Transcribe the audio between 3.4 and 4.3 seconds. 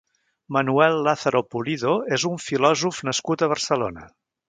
a Barcelona.